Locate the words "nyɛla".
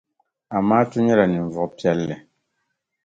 1.01-1.25